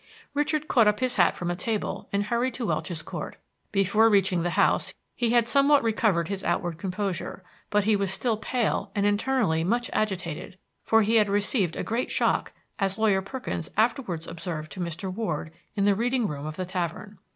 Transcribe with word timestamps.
Richard 0.33 0.67
caught 0.67 0.87
up 0.87 0.99
his 0.99 1.17
hat 1.17 1.35
from 1.37 1.51
a 1.51 1.55
table, 1.55 2.09
and 2.11 2.23
hurried 2.23 2.55
to 2.55 2.65
Welch's 2.65 3.03
Court. 3.03 3.37
Before 3.71 4.09
reaching 4.09 4.41
the 4.41 4.49
house 4.57 4.95
he 5.15 5.29
had 5.29 5.47
somewhat 5.47 5.83
recovered 5.83 6.27
his 6.27 6.43
outward 6.43 6.79
composure; 6.79 7.43
but 7.69 7.83
he 7.83 7.95
was 7.95 8.09
still 8.09 8.35
pale 8.35 8.91
and 8.95 9.05
internally 9.05 9.63
much 9.63 9.91
agitated, 9.93 10.57
for 10.83 11.03
he 11.03 11.17
had 11.17 11.29
received 11.29 11.75
a 11.75 11.83
great 11.83 12.09
shock, 12.09 12.51
as 12.79 12.97
Lawyer 12.97 13.21
Perkins 13.21 13.69
afterwards 13.77 14.25
observed 14.25 14.71
to 14.71 14.79
Mr. 14.79 15.13
Ward 15.13 15.53
in 15.75 15.85
the 15.85 15.93
reading 15.93 16.27
room 16.27 16.47
of 16.47 16.55
the 16.55 16.65
tavern. 16.65 17.19